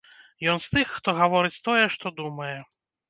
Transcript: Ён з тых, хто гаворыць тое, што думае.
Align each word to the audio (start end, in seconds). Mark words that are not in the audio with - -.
Ён 0.53 0.61
з 0.63 0.71
тых, 0.75 0.95
хто 0.95 1.15
гаворыць 1.19 1.63
тое, 1.67 1.85
што 1.97 2.13
думае. 2.23 2.55